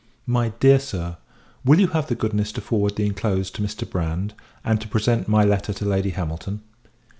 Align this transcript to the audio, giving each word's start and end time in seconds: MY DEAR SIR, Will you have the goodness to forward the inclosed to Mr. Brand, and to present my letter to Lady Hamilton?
MY 0.25 0.49
DEAR 0.59 0.79
SIR, 0.79 1.17
Will 1.63 1.79
you 1.79 1.85
have 1.89 2.07
the 2.07 2.15
goodness 2.15 2.51
to 2.53 2.59
forward 2.61 2.95
the 2.95 3.05
inclosed 3.05 3.53
to 3.53 3.61
Mr. 3.61 3.87
Brand, 3.87 4.33
and 4.65 4.81
to 4.81 4.87
present 4.87 5.27
my 5.27 5.43
letter 5.43 5.73
to 5.73 5.85
Lady 5.85 6.09
Hamilton? 6.09 6.63